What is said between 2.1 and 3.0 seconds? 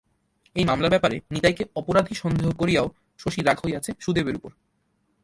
সন্দেহ করিয়াও